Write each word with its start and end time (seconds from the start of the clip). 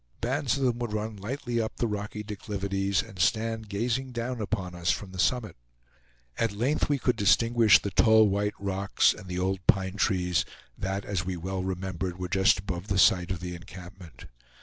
Bands 0.19 0.57
of 0.57 0.63
them 0.63 0.79
would 0.79 0.93
run 0.93 1.15
lightly 1.17 1.61
up 1.61 1.75
the 1.77 1.85
rocky 1.85 2.23
declivities, 2.23 3.03
and 3.03 3.19
stand 3.19 3.69
gazing 3.69 4.13
down 4.13 4.41
upon 4.41 4.73
us 4.73 4.89
from 4.89 5.11
the 5.11 5.19
summit. 5.19 5.55
At 6.39 6.53
length 6.53 6.89
we 6.89 6.97
could 6.97 7.15
distinguish 7.15 7.77
the 7.79 7.91
tall 7.91 8.27
white 8.27 8.55
rocks 8.57 9.13
and 9.13 9.27
the 9.27 9.37
old 9.37 9.59
pine 9.67 9.97
trees 9.97 10.43
that, 10.75 11.05
as 11.05 11.23
we 11.23 11.37
well 11.37 11.61
remembered, 11.61 12.17
were 12.17 12.29
just 12.29 12.57
above 12.57 12.87
the 12.87 12.97
site 12.97 13.29
of 13.29 13.41
the 13.41 13.53
encampment. 13.53 14.25